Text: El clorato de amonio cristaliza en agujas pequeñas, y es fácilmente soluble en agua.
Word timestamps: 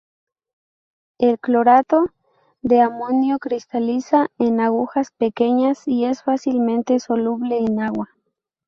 El 1.19 1.37
clorato 1.39 2.07
de 2.63 2.81
amonio 2.81 3.37
cristaliza 3.37 4.31
en 4.39 4.59
agujas 4.59 5.11
pequeñas, 5.15 5.87
y 5.87 6.05
es 6.05 6.23
fácilmente 6.23 6.99
soluble 6.99 7.59
en 7.59 7.79
agua. 7.81 8.09